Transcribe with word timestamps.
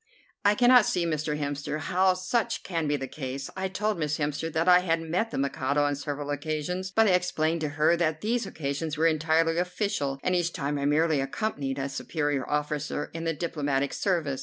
"I 0.43 0.55
cannot 0.55 0.87
see, 0.87 1.05
Mr. 1.05 1.37
Hemster, 1.37 1.77
how 1.79 2.15
such 2.15 2.63
can 2.63 2.87
be 2.87 2.95
the 2.95 3.07
case. 3.07 3.51
I 3.55 3.67
told 3.67 3.99
Miss 3.99 4.17
Hemster 4.17 4.51
that 4.51 4.67
I 4.67 4.79
had 4.79 4.99
met 4.99 5.29
the 5.29 5.37
Mikado 5.37 5.83
on 5.83 5.93
several 5.95 6.31
occasions, 6.31 6.89
but 6.89 7.05
I 7.05 7.11
explained 7.11 7.61
to 7.61 7.69
her 7.77 7.95
that 7.95 8.21
these 8.21 8.47
occasions 8.47 8.97
were 8.97 9.05
entirely 9.05 9.59
official, 9.59 10.19
and 10.23 10.35
each 10.35 10.53
time 10.53 10.79
I 10.79 10.85
merely 10.85 11.21
accompanied 11.21 11.77
a 11.77 11.87
superior 11.87 12.49
officer 12.49 13.11
in 13.13 13.25
the 13.25 13.33
diplomatic 13.33 13.93
service. 13.93 14.39